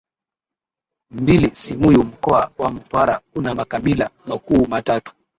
[1.11, 5.13] Mbili Simiyu Mkoa wa Mtwara una makabila makuu matatu